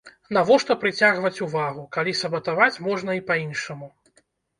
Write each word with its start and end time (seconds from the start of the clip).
Навошта 0.35 0.75
прыцягваць 0.83 1.41
увагу, 1.47 1.83
калі 1.97 2.15
сабатаваць 2.21 2.81
можна 2.87 3.11
і 3.19 3.23
па 3.29 3.37
іншаму. 3.45 3.91